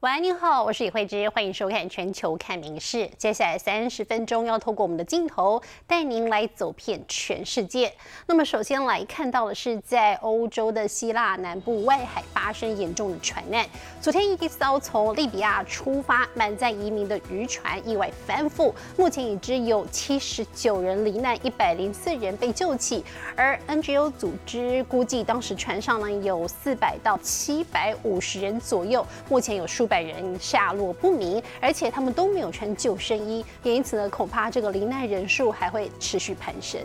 [0.00, 2.96] 晚安，您好，我是李慧芝，欢迎收看《全球看名事》。
[3.18, 7.92] 接下来三十分钟要透过我们的镜头带您来走遍全世界。
[8.26, 13.68] 那么，首先来看到的是在欧洲的希腊南部外海发生严重的船难。
[14.00, 23.04] 昨天，一艘从利比亚出发满载移民的渔船意外翻覆，目前已知有七十九人罹难，一百零四人被救起。
[23.36, 29.89] 而 NGO 组织估计，当时船上呢有四百到七百五十人左右，目前有数。
[29.90, 36.80] 百人下落不明，而且他们都没有穿救生衣，也因此呢，恐怕这个罹难人数还会持续攀升。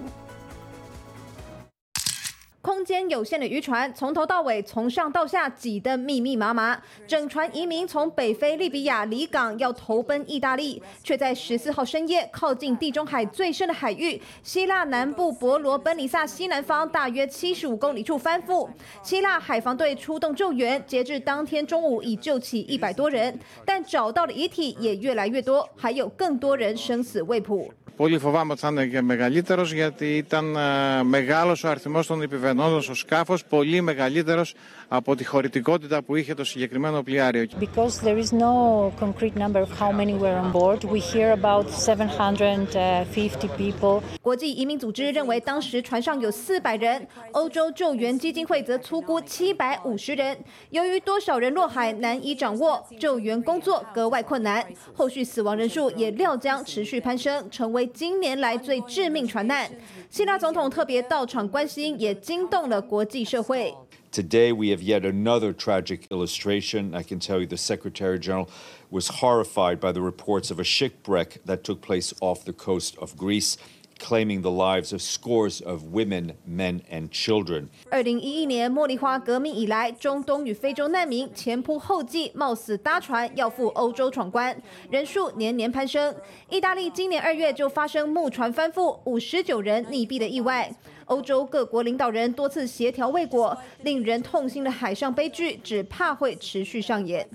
[2.66, 6.82] 空间有限的渔船，从头到尾、从上到下挤得密密麻麻。
[7.05, 18.68] 整船移民从北非利比亚离港，要投奔意大利，却在十四号深夜靠近地中海最深的海域——希腊南部伯罗奔尼撒西南方大约七十五公里处翻覆。
[19.04, 27.71] 希腊海防队出动救援，截至当天中午已救起一百多人，但找到的遗体也越来越多，还有更多人生死未卜。
[27.96, 30.57] Πολύ φοβάμαι ότι θα είναι και μεγαλύτερος γιατί ήταν
[31.04, 34.54] μεγάλος ο αριθμός των επιβενόντων στο σκάφος, πολύ μεγαλύτερος
[34.93, 37.46] από τη χωρητικότητα που είχε το συγκεκριμένο πλοιάριο.
[37.60, 41.66] Because there is no concrete number of how many were on board, we hear about
[41.71, 44.02] 750 people.
[44.21, 50.37] 国际移民组织认为当时船上有四百人，欧洲救援基金会则粗估七百五十人。
[50.71, 59.71] 由于多少人落海难以掌握，救援工作格外困难，后续死亡人数也料将持续攀升，成为今年来最致命船难。
[60.10, 63.73] 希腊总统特别到场关心，也惊动了国际社会。
[64.16, 66.96] Today, we have yet another tragic illustration.
[66.96, 68.50] I can tell you the Secretary General
[68.90, 73.18] was horrified by the reports of a shipwreck that took place off the coast of
[73.18, 73.58] Greece.
[74.00, 77.68] Claiming the lives of scores of women, men, and children.
[77.90, 84.56] 二零一一年茉莉花革命以来，中东与非洲难民前仆后继，冒死搭船要赴欧洲闯关，
[84.90, 86.16] 人数年年攀升。
[86.50, 90.74] 意大利今年二月就发生木船翻覆，五十九人溺毙的意外。
[91.06, 97.28] 欧洲各国领导人多次协调未果，令人痛心的海上悲剧只怕会持续上演。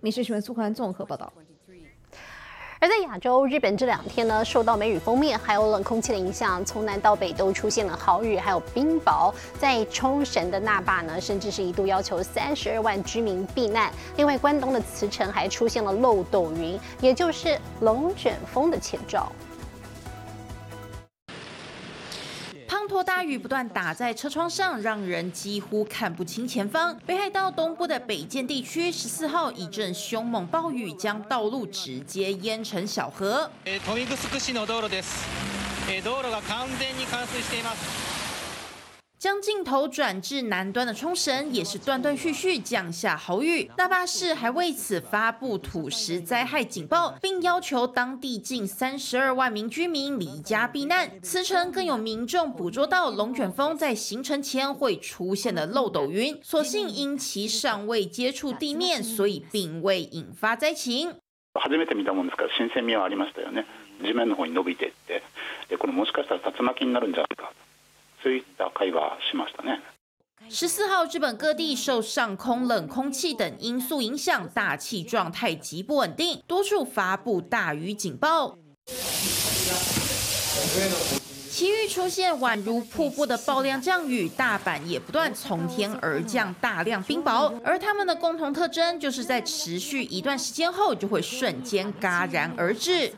[0.00, 1.32] 民事新闻苏克兰综合报道。
[2.78, 9.32] 而在亚洲，日本这两天呢，受到梅雨封面还有冷空气的影响，从南到北都出现了豪雨，还有冰雹。
[9.58, 13.90] 在冲绳的那霸呢，甚至是一度要求三十二万居民避难。
[14.16, 19.32] 另外，关东的茨城还出现了漏斗云，也就是龙卷风的前兆。
[22.86, 26.96] 滂沱大雨不断打在车窗上，让人几乎看不清前方。
[27.04, 33.50] 北海道东部的北见地区，十四号一阵凶猛暴雨将道路直接淹成小河。
[39.25, 43.69] 将镜头转至南端的冲绳，也是断断续续降下豪雨。
[43.77, 51.21] 那霸市还为此发布土石灾害警报，并要求当地近三十二万名居民离家避难。
[51.21, 61.13] 此城更有民众捕捉到龙卷风在形成前会出现的漏斗云，所幸因其尚未接触地面，所以并未引发灾情。
[61.53, 63.67] 初めて見たもんですから新鮮味はありましたよね。
[64.01, 65.21] 地面の方に伸びていって、
[65.69, 67.53] でこれもしかしたら竜巻になるんじゃないか。
[70.48, 78.56] 十四号，日本各地受上空冷空气等因素影响，大气状态极不稳定，多处发布大雨警报。
[81.50, 93.10] 奇遇出现宛如瀑布的爆量降雨，大阪也不断从天而降大量冰雹，而它们的共同特征就是在持续一段时间后就会瞬间戛然而止。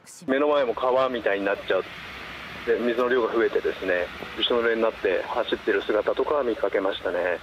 [2.69, 4.05] で水の量が増えてですね
[4.37, 7.41] びしょ濡れになって走ってる姿とか見かけましたね。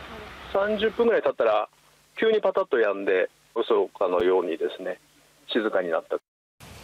[0.54, 1.68] 30分ぐらい経ったら
[2.16, 5.00] 急にパタッと止んで嘘かのようにですね
[5.52, 6.18] 静かになった。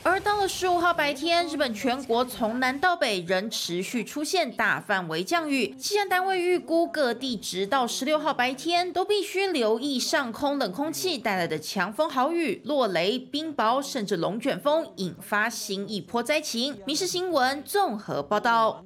[0.03, 5.75] 而到了十五号白天，日本全国从南到北仍持续出现大范围降雨。
[5.75, 16.79] 气象单位预估，各地直到十六号白天都必须留意上空冷空气带来的强风豪雨、落雷、冰雹，甚至龙卷风，引发新一波灾情。
[16.85, 18.84] 民事新闻综合报道。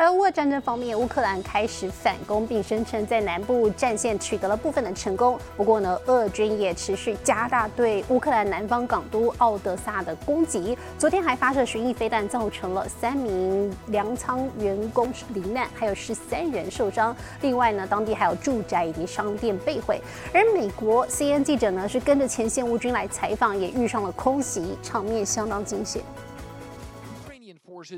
[0.00, 5.38] 而乌俄战争方面，乌克兰开始反攻，并声称在南部战线取得了部分的成功。
[5.58, 10.74] 不过呢，俄军也持续加大对乌克兰南方港都奥德萨的攻击。
[10.96, 17.14] 昨天还发射巡弋飞弹，造成了三名粮仓员工罹难，还有十三人受伤。
[17.42, 20.00] 另外呢，当地还有住宅以及商店被毁。
[20.32, 26.02] 而美国 C N 记者呢，是跟着前线乌军来采访，也遇上了空袭，场面相当惊险。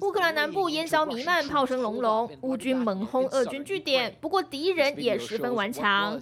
[0.01, 6.21] 乌克兰南部烟硝弥漫，炮声隆隆，乌军猛轰俄军据点，不过敌人也十分顽强。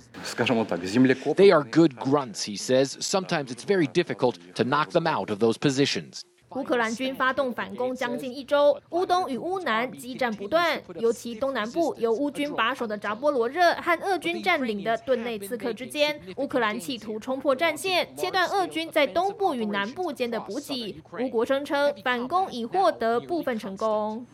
[1.37, 2.97] They are good grunts, he says.
[3.01, 6.23] Sometimes it's very difficult to knock them out of those positions.
[6.57, 21.01] 乌克兰军发动反攻将近一周，乌东与乌南激战不断，尤其东南部由乌军把守的扎波罗热和俄军占领的顿内茨克之间，乌克兰企图冲破战线，切断俄军在东部与南部间的补给。
[21.21, 24.27] 乌国声称反攻已获得部分成功。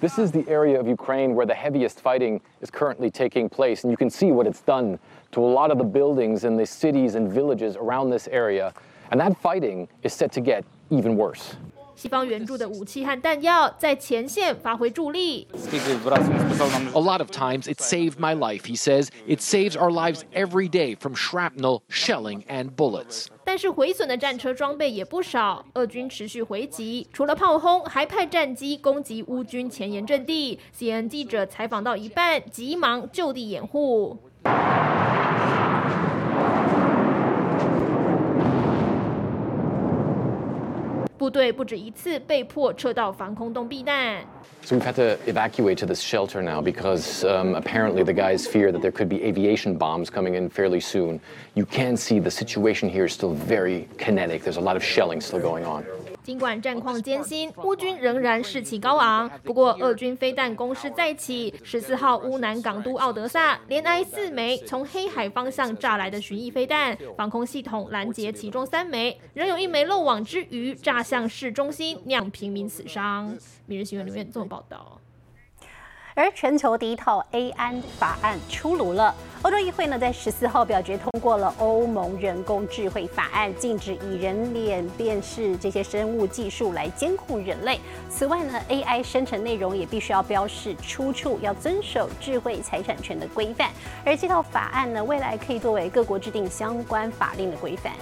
[0.00, 3.90] This is the area of Ukraine where the heaviest fighting is currently taking place, and
[3.90, 4.98] you can see what it's done
[5.30, 8.72] to a lot of the buildings and the cities and villages around this area.
[9.10, 11.52] And that fighting is set to get even worse.
[11.94, 15.48] 西方援助的武器和弹药在前线发挥助力。
[16.94, 19.08] A lot of times it saved my life, he says.
[19.26, 23.26] It saves our lives every day from shrapnel, shelling, and bullets.
[23.42, 30.60] 但是毁损的战车装备也不少，俄军持续回击，除了炮轰，还派战机攻击乌军前沿阵地。
[30.78, 34.16] CNN 记者采访到一半，急忙就地掩护。
[41.17, 44.23] 部队不止一次被迫撤到防空洞避难。
[44.63, 48.81] So we've had to evacuate to this shelter now because um, apparently the guys fear that
[48.81, 51.19] there could be aviation bombs coming in fairly soon.
[51.55, 54.43] You can see the situation here is still very kinetic.
[54.43, 55.85] There's a lot of shelling still going on.
[56.28, 59.30] 尽管战况艰辛，乌军仍然士气高昂。
[59.42, 61.54] 不过，俄军飞弹攻势再起。
[61.64, 73.30] 十四号，乌南港都奥德萨连挨四枚从黑海方向炸来的巡弋飞弹，防空系统拦截其中三枚，仍有一枚漏网之鱼炸向市中心，酿平民死伤。
[73.64, 75.00] 《每日新闻》里面这么报道。
[76.18, 79.14] 而全球第一套 AI 法案出炉了。
[79.42, 87.78] 欧洲议会呢，在十四号表决通过了欧盟人工智慧法案，禁止以人脸辨识这些生物技术来监控人类。
[88.10, 93.70] 此外呢，AI 生成内容也必须要标示出处，要遵守智慧财产权的规范。
[94.04, 97.92] 而这套法案呢，未来可以作为各国制定相关法令的规范。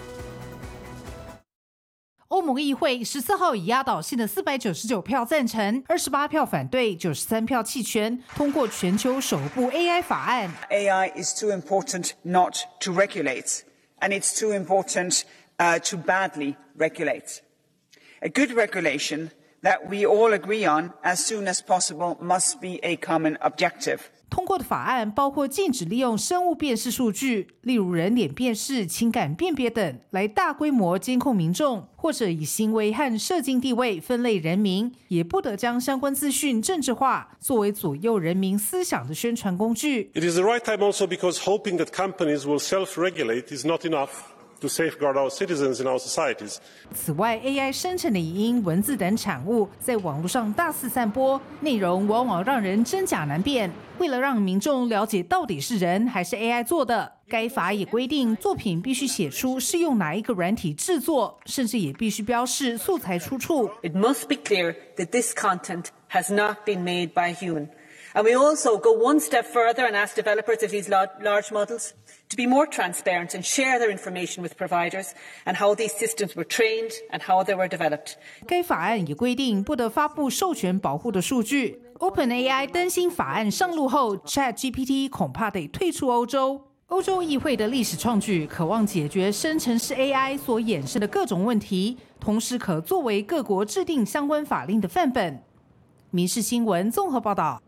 [2.35, 10.49] 欧盟议会十四号以压倒性的四百九十九票赞成、二十八票反对、九十三票弃权，通过全球首部 AI 法案。
[10.69, 13.63] AI is too important not to regulate,
[13.99, 15.23] and it's too important
[15.57, 17.41] uh, to badly regulate.
[18.21, 22.95] A good regulation that we all agree on as soon as possible must be a
[22.95, 24.03] common objective.
[24.28, 40.10] 通过的法案包括禁止利用生物辨识数据，例如人脸辨识、情感辨别等，来大规模监控民众，或者以行为和社经地位分类人民，也不得将相关资讯政治化，作为左右人民思想的宣传工具。
[40.14, 44.08] It is the right time also because hoping that companies will self-regulate is not enough.
[44.60, 46.56] To safeguard our citizens in our societies.
[46.94, 53.70] 此外，AI 生成的影音、文字等产物在网络上大肆散播，内容往往让人真假难辨。
[53.98, 63.70] 为了让民众了解到底是人还是 AI 做的，该法也规定作品必须写出是用哪一个软体制作，甚至也必须标示素材出处。
[63.82, 67.68] It must be clear that this content has not been made by human.
[68.16, 71.92] And we also go one step further and ask developers of these large models
[72.30, 75.08] to be more transparent and share their information with providers
[75.44, 78.14] and how these systems were trained and how they were developed.
[78.46, 81.82] 该法案也规定不得发布授权保护的数据。
[81.98, 86.62] OpenAI 担心法案上路后，ChatGPT 恐怕得退出欧洲。
[86.86, 95.34] 欧洲议会的历史创举，渴望解决生成式 AI 所衍生的各种问题，同时可作为各国制定相关法令的范本。
[96.10, 97.60] 《民事新闻》综合报道。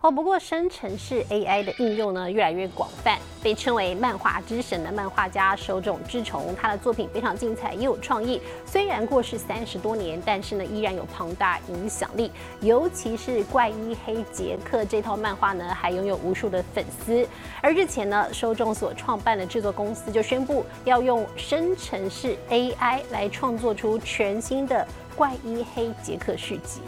[0.00, 8.40] 哦，不过生成式 AI 的应用呢越来越广泛，被称为漫画之神的漫画家手冢治虫，他的作品非常精彩，也有创意。
[8.64, 12.30] 虽然过世三十多年，但是呢依然有庞大影响力。
[12.60, 17.26] 尤其是怪医黑杰克这套漫画呢，还拥有无数的粉丝。
[17.60, 24.86] 而日前呢，手冢所创办的制作公司就宣布要用生成式 AI 来创作出全新的
[25.16, 26.82] 怪医黑杰克续集。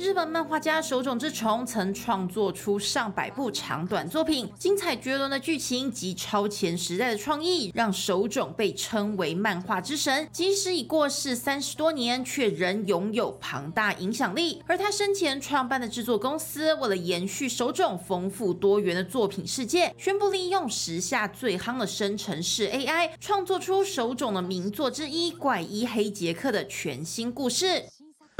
[0.00, 10.26] 日本漫画家手冢治虫曾创作出上百部长短作品，精彩绝伦的剧情及超前时代的创意，让手冢被称为漫画之神。
[10.32, 14.62] 即使已过世三十多年，却仍拥有庞大影响力。
[14.66, 27.84] 而他生前创办的制作公司，为了延续手冢丰富多元的作品世界，宣布利用时下最夯的生成式 AI，创作出手冢的名作之一《怪医黑杰克》的全新故事。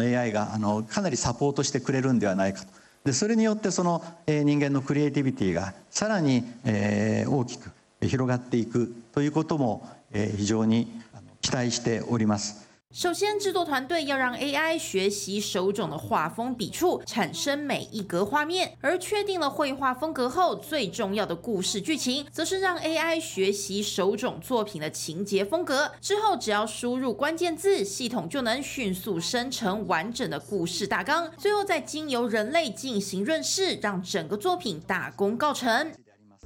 [0.01, 2.67] AI があのかなりサポートしてくれるんではないかと
[3.05, 7.71] でそれによってその、えー、人間のクリエイティビティがさらに、えー、大きく
[8.03, 11.01] 広がっていくということも、えー、非常に
[11.41, 12.70] 期待しております。
[12.94, 18.78] 首先，制作团队要让 AI 学习手冢的画风笔触，产生每一格画面。
[18.80, 25.92] 而确定了绘画风格后，最重要的故事剧情，则是让 AI 学习手冢作品的情节风格。
[26.00, 31.30] 之后，只要输入关键字，系统就能迅速生成完整的故事大纲。
[31.38, 35.92] 最后，再经由人类进行润饰，让整个作品大功告成。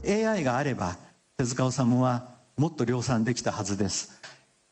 [0.04, 0.98] AI があれば
[1.38, 4.10] 手塚治虫はもっと量産できたはずです。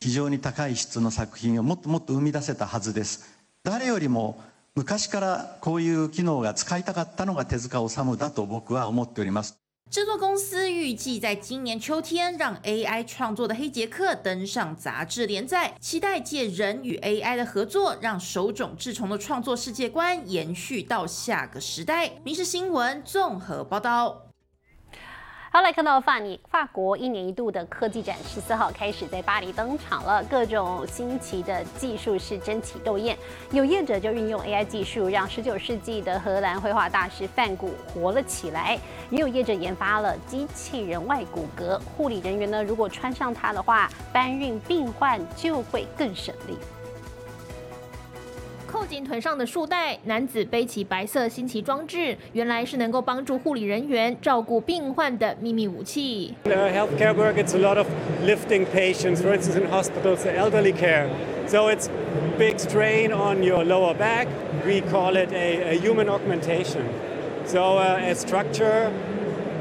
[0.03, 4.43] 非常に高い質の作品をもっともっと生み出せたはずです誰よりも
[4.75, 9.57] 昔からこういう機能が使いたかったのが手塚治虫だと僕は思っております
[9.93, 22.09] 制作公司预计在今年秋天让 AI 创作的《黑杰克》登上杂志连载，期待借人与 AI 的合作，让手冢治虫的创作世界观延续到下个时代。
[22.25, 24.32] 《民事新闻》综合报道。
[25.55, 30.25] 好，来看到法尼法国一年一度的科技展，十四号开始在巴黎登场了。
[30.25, 33.15] 各种新奇的技术是争奇斗艳，
[33.51, 38.79] 有业者就运用 AI 技术，让十九世纪的荷兰绘画大师梵谷活了起来；
[39.11, 46.57] 也有业者研发了机器人外骨骼，护理人员呢，如果穿上它的话，搬运病患就会更省力。
[48.73, 56.35] 扣紧腿上的束带，男子背起白色新奇装置，原来是能够帮助护理人员照顾病患的秘密武器。
[56.47, 57.87] Healthcare work, it's a lot of
[58.25, 61.11] lifting patients, for instance, in hospitals, the elderly care.
[61.47, 61.91] So it's
[62.39, 64.27] big strain on your lower back.
[64.65, 66.87] We call it a human augmentation.
[67.45, 68.91] So a structure.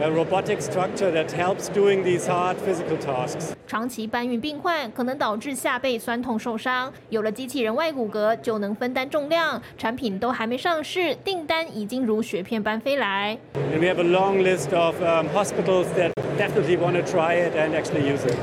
[0.00, 3.54] a robotic structure that helps doing these hard physical tasks.
[3.66, 9.60] 长期搬运病患可能导致下背酸痛受伤，有了机器人外骨骼就能分担重量。
[9.76, 13.36] 产品都还没上市，订单已经如雪片般飞来。
[13.54, 17.74] And we have a long list of um, hospitals that definitely want to try it and
[17.74, 18.36] actually use it.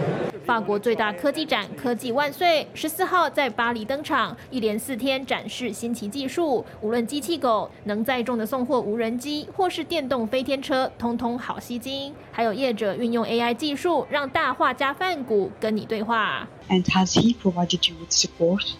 [0.49, 6.65] 法国最大科技展“科技万岁”十四号在巴黎登场，一连四天展示新奇技术。
[6.81, 12.15] 无论机器狗、能载重的送货无人机，或是电动飞天车，通通好吸睛。
[12.33, 16.49] 还有业者运用 AI 技术，让大画家范谷跟你对话。
[16.71, 18.73] And has he provided you with support?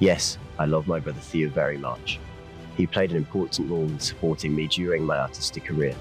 [0.00, 2.16] Yes, I love my brother Theo very much.
[2.78, 5.92] He played an important role in supporting me during my artistic career.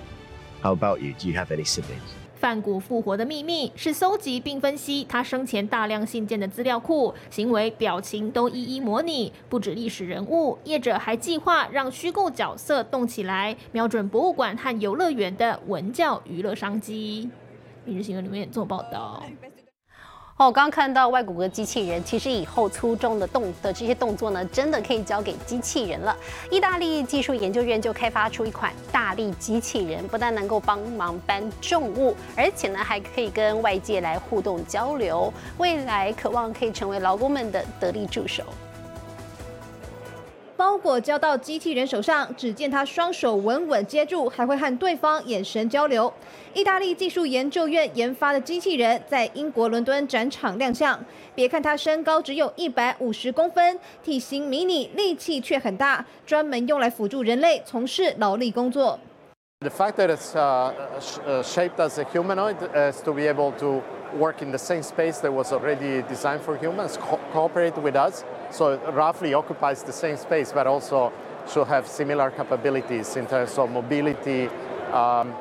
[0.64, 1.14] How about you?
[1.20, 2.21] Do you have any siblings?
[2.42, 9.32] 范谷复活的秘密是搜集并分析他生前大量信件的资料库，行为、表情都一一模拟。
[9.48, 17.30] 不止历史人物，业者还计划让虚构角色动起来，瞄准博物馆和游乐园的文教娱乐商机。
[17.96, 19.24] 《日新闻》里面做报道。
[20.44, 26.18] 我，刚看到外骨骼机器人，其实以后粗重的动的这些动作呢，真的可以交给机器人了。
[26.50, 38.44] 意大利技术研究院就开发出一款大力机器人，不但能够帮忙搬重物，而且呢还可以跟外界来互动交流，未来渴望可以成为劳工们的得力助手。
[40.62, 46.13] 包裹交到机器人手上，只见他双手稳稳接住，还会和对方眼神交流。
[46.53, 51.03] 意大利技术研究院研发的机器人在英国伦敦展场亮相。
[51.34, 59.00] 别看它身高只有一百五十公分，体型迷你，力气却很大，专门用来辅助人类从事劳力工作。
[59.62, 60.72] The fact that it's uh,
[61.25, 63.82] uh, shaped as a humanoid is to be able to
[64.15, 68.24] work in the same space that was already designed for humans, co cooperate with us.
[68.51, 71.12] So roughly occupies the same space, but also
[71.51, 74.48] should have similar capabilities in terms of mobility,
[74.91, 75.34] um,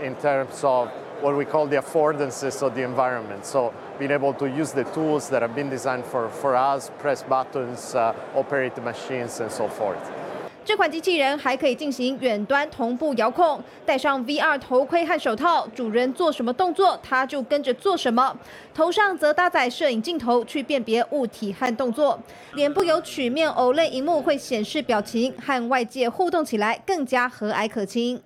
[0.00, 0.88] in terms of
[1.20, 3.44] what we call the affordances of the environment.
[3.44, 7.22] So being able to use the tools that have been designed for, for us, press
[7.22, 10.27] buttons, uh, operate the machines, and so forth.
[10.68, 18.38] 这款机器人还可以进行远端同步遥控，戴上 VR 头盔和手套，主人做什么动作，它就跟着做什么。
[18.74, 22.20] 头上则搭载摄影镜头，去辨别物体和动作。
[22.52, 28.20] 脸部有曲面 OLED 荧幕，会显示表情，和外界互动起来更加和蔼可亲。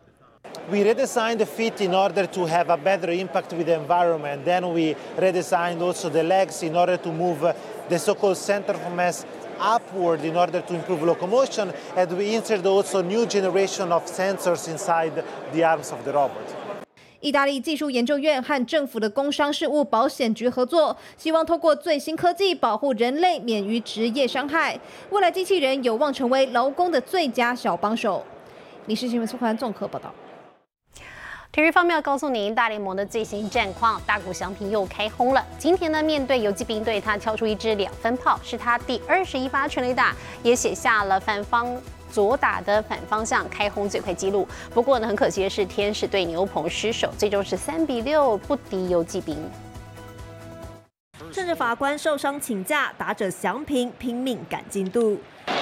[0.68, 4.44] We redesigned the feet in order to have a better impact with the environment.
[4.44, 7.54] Then we redesigned also the legs in order to move
[7.88, 9.24] the so-called center of mass
[9.62, 15.12] upward in order to improve locomotion, and we insert also new generation of sensors inside
[15.52, 16.32] the arms of the robot.
[17.20, 24.76] 意大利技术研究院和政府的工商事务保险局合作，希望透过最新科技保护人类免于职业伤害。
[25.10, 28.24] 未来机器人有望成为劳工的最佳小帮手。
[28.86, 30.12] 李世新闻苏环综合报道。
[31.52, 35.46] 体育方面要告诉您，大联盟的最新战况，大谷翔平又开轰了。
[35.58, 41.76] 今天呢，面对游击兵队，他敲出一支两分炮，是他第二十一发全垒打，也写下了反方
[42.10, 44.48] 左打的反方向开轰最快纪录。
[44.72, 49.36] 不过呢，很可惜的是，天使对牛棚失守，最终是三比六不敌游击兵。
[51.30, 55.18] 趁着法官受伤请假，打者祥平拼命赶进度。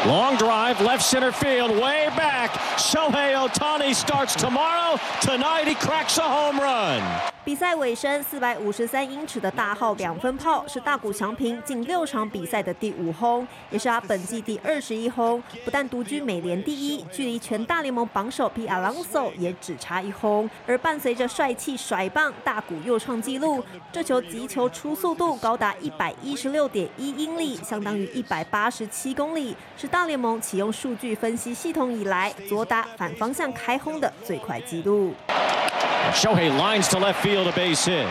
[0.06, 2.50] Long drive, left center field, way back.
[2.78, 4.98] Shohei Otani starts tomorrow.
[5.20, 7.29] Tonight he cracks a home run.
[7.42, 18.68] 比赛尾声，四百五十三英尺的大号两分炮是大谷翔平近六场比赛的第五轰，也是他本季第二十一轰，不但独居美联第一，距离全大联盟榜首 P.
[18.68, 20.48] Alonso 也只差一轰。
[20.66, 35.14] 而伴随着帅气甩棒，大谷又创纪录，这球击球初速度高达一百一十六点一英里，相当于一百八十七公里，是大联盟启用数据分析系统以来左打反方向开轰的最快纪录。
[36.12, 38.06] Shohei lines to left field, a base hit.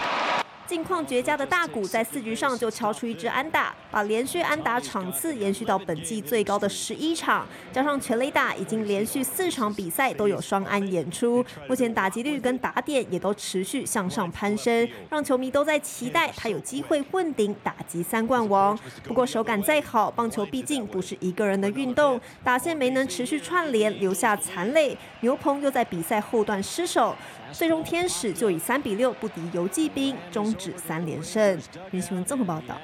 [0.66, 11.44] 近况绝佳的大谷在四局上就敲出一支安打，把连续安打场次延续到本季最高的十一场，加上全垒打，已经连续四场比赛都有双安演出。
[11.68, 18.78] 目前打击率跟打点也都持续向上攀升，让球迷都在期待他有机会问鼎打击三冠王。
[19.04, 24.96] 不过手感再好，棒球毕竟不是一个人的运动，打线没能持续串联，留下残垒。
[25.22, 27.16] 牛棚又在比赛后段失手。
[27.52, 31.60] 最终，天使就以三比六不敌游骑兵，终止三连胜。
[31.92, 32.76] 林新闻这么报道。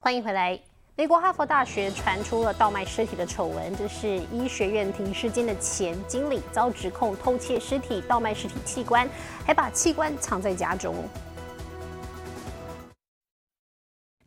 [0.00, 0.58] 欢迎回来。
[0.96, 9.06] 美国哈佛大学传出了倒卖尸体的丑闻，这是医学院停尸间的前经理遭指控偷窃尸体、倒卖尸体器官，
[9.44, 10.94] 还把器官藏在家中。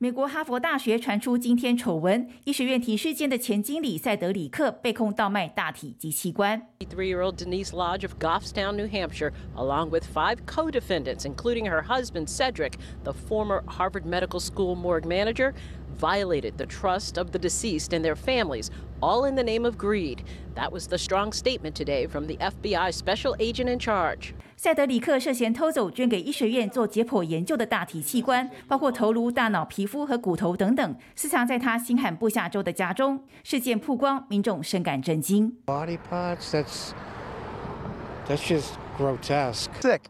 [0.05, 6.61] 美国哈佛大学传出惊天丑闻，医学院停尸间的前经理塞德里克被控倒卖大体及器官。
[6.81, 12.73] Three-year-old Denise Lodge of Goffstown, New Hampshire, along with five co-defendants, including her husband Cedric,
[13.03, 15.55] the former Harvard Medical School morgue manager,
[15.99, 18.71] violated the trust of the deceased and their families,
[19.01, 20.25] all in the name of greed.
[20.55, 24.35] That was the strong statement today from the FBI special agent in charge.
[24.57, 33.23] 塞德里克涉嫌偷走捐给医学院做解剖研究的大体器官，包括头颅、大脑、皮肤和骨头等等，私藏在他新罕布夏州的家中。
[33.43, 35.53] 事件曝光，民众深感震惊。
[35.67, 36.93] Body parts, that's
[38.27, 39.71] that's just grotesque.
[39.81, 40.01] Sick.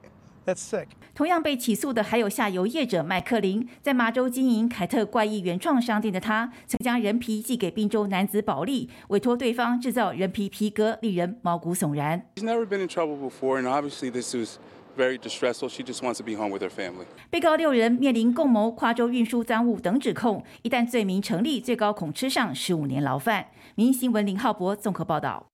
[0.47, 0.89] That's sick.
[1.20, 12.26] 同样被起诉的还有下游业者麦克林，在麻州经营凯特怪异原创商店的他，曾将人皮寄给滨州男子保利，委托对方制造人皮皮革，令人毛骨悚然。
[12.38, 14.60] She's never been in trouble before, and obviously this was
[14.98, 15.68] very distressful.
[15.68, 17.04] She just wants to be home with her family.
[17.30, 23.48] 被告六人面临共谋、跨州运输赃物等指控，一旦罪名成立，最高恐吃上十五年牢饭。
[23.76, 25.49] 民新闻林浩博综合报道。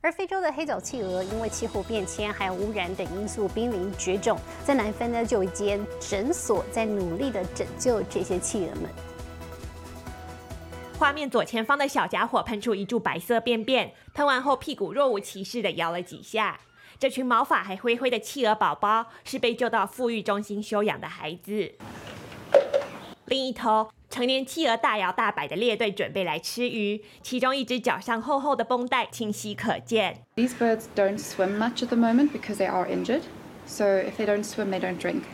[0.00, 8.88] 而非洲的黑脚企鹅因为气候变迁还有污染等因素濒临绝种，在南非呢就有一间诊所在努力的拯救这些企鹅们。
[10.96, 16.60] 画面左前方的小家伙喷出一柱白色便便，喷完后屁股若无其事地摇了几下。
[17.00, 21.72] 这群毛发还灰灰的企鹅宝宝是被救到富裕中心休养的孩子。
[23.26, 30.24] 另一头，成年企鹅大摇大摆的列队准备来吃鱼，其中一只脚上厚厚的绷带清晰可见。
[30.34, 33.22] These birds don't swim much at the moment because they are injured.
[33.66, 35.24] So if they don't swim, they don't drink,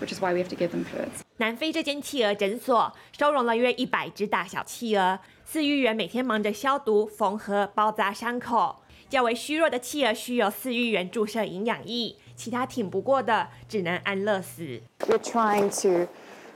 [0.00, 1.20] which is why we have to give them fluids.
[1.36, 8.76] 南非这间企鹅诊所收容了约一百只大小企鹅，饲育员每天忙着消毒、缝合、包扎伤口。
[9.10, 14.80] 较为虚弱的企鹅需由饲育员注射营养液，其他挺不过的只能安乐死。
[15.00, 16.10] We're trying to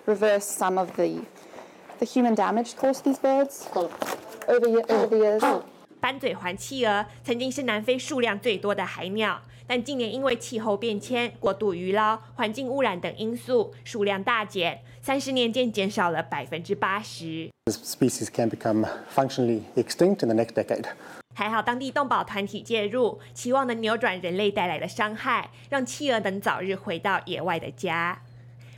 [0.07, 1.21] reverse some of the
[1.99, 3.66] the human damage caused to these birds
[4.47, 5.62] over, ye- over the years.
[6.01, 17.51] 斑嘴环企鹅曾经是南非数量最多的海鸟，但近年因为气候变迁、过度渔捞、环境污染等因素，数量大减，三十年间减少了百分之八十。
[17.64, 20.85] This species can become functionally extinct in the next decade.
[21.35, 28.21] 还好当地动保团体介入，期望能扭转人类带来的伤害，让企鹅能早日回到野外的家。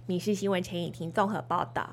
[0.08, 1.86] 民事新闻陈以婷综合报道。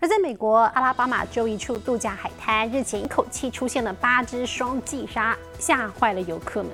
[0.00, 6.72] 而在美国阿拉巴马州一处度假海滩，日前一口气出现了八只双髻鲨，吓坏了游客们。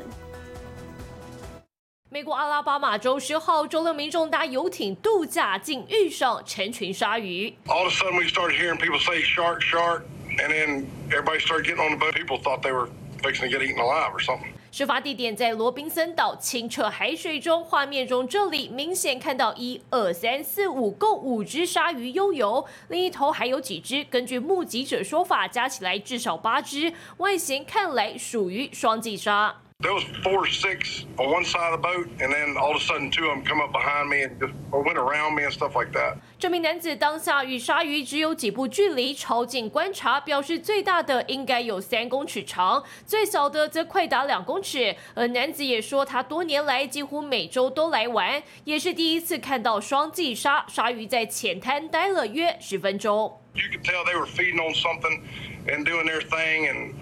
[2.10, 7.52] 美国阿拉巴马州十号，周六民众搭游艇度假，竟遇上成群鲨鱼。
[7.66, 10.02] all of a sudden we started hearing people say shark, shark,
[10.38, 12.14] and then everybody started getting on the boat.
[12.14, 12.88] People thought they were
[13.20, 14.53] fixing to get eaten alive or something.
[14.76, 24.02] 事发地点在罗宾森岛清澈海水中，画面中这里明显看到一二三四五共五只鲨鱼悠游，另一头还有几只。
[24.02, 29.60] 根据目击者说法，加起来至少八只，外形看来属于双髻鲨。
[29.80, 32.80] There was four or six on one side of the boat, and then all of a
[32.80, 35.74] sudden, two of them come up behind me and just went around me and stuff
[35.74, 36.16] like that.
[36.38, 44.96] 这名男子当下与鲨鱼只有几步距离，超近观察，表示最大的应该有三公尺长，最小的则快达两公尺。
[45.14, 50.64] 而男子也说，他多年来几乎每周都来玩，也是第一次看到双髻鲨。
[50.66, 53.40] 鲨鱼在浅滩待了约十分钟。
[53.52, 55.20] You could tell they were feeding on something
[55.66, 56.94] and doing their thing, and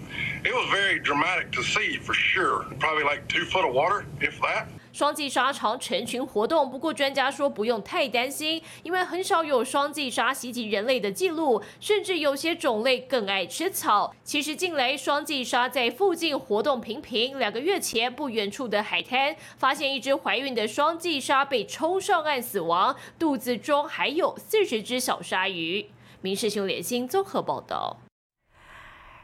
[0.43, 2.65] it was very dramatic to see for sure.
[2.79, 4.65] Probably like two foot of water, if that.
[4.91, 14.13] 双髻鲨常成群活动，不过专家说不用太担心，因为很少有双髻鲨袭击人类的记录，甚至有些种类更爱吃草。
[14.23, 25.87] 其实近来双髻鲨在附近活动频频，两个月前不远处的海滩发现一只怀孕的双髻鲨被冲上岸死亡，肚子中还有四十只小鲨鱼。
[26.21, 28.02] 民事新联新综合报道。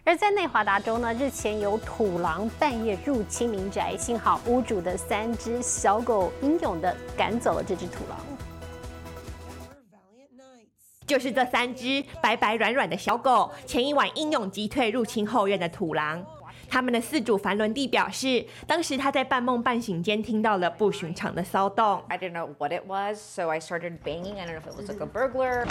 [0.10, 8.18] 而在内华达州呢，日前有土狼半夜入侵民宅，幸好屋主的三只小狗英勇的赶走了这只土狼。
[11.06, 16.26] 就是这三只白白软软的小狗，前一晚英勇击退入侵后院的土狼。
[16.70, 22.02] 他们的饲主凡伦蒂表示，当时他在半梦半醒间听到了不寻常的骚动。
[22.08, 24.36] I didn't know what it was, so I started banging.
[24.38, 25.66] I don't know if it was like a burglar.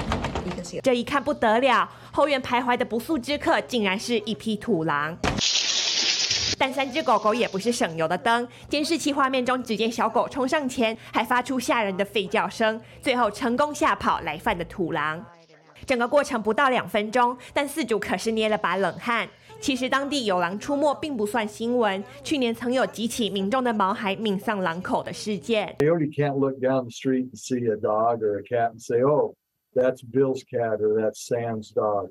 [0.83, 5.17] 这一看不得了，后院徘徊的不速之客竟然是一匹土狼。
[6.59, 15.25] 但三只狗狗也不是省油的灯，监视器画面中只见小狗冲上前，还发出吓人的吠叫声，最后成功吓跑来犯的土狼。
[15.89, 19.27] 整个过程不到两分钟，但四主可是捏了把冷汗。
[19.59, 25.75] 其实当地有狼出没并不算新闻，去年曾有几起民众的毛孩命丧狼口的事件。
[25.79, 29.01] They already can't look down the street and see a dog or a cat and say,
[29.01, 29.35] "Oh,
[29.75, 32.11] that's Bill's cat or that's Sam's dog."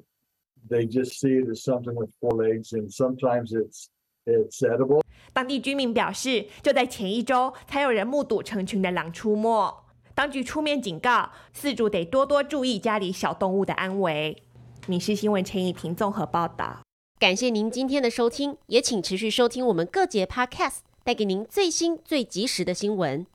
[0.67, 3.85] They just see it as something with four legs, and sometimes it's
[4.25, 5.03] it's edible.
[5.33, 9.86] 当地居民表示，就在前一周，才有人目睹成群的狼出没。
[10.17, 14.41] 当局出面警告，饲主得多多注意家里小动物的安危。
[14.87, 16.79] 民事新闻陈以婷综合报道。
[17.19, 23.27] 感谢您今天的收听，也请持续收听我们各节 Podcast，带给您最新最及时的新闻。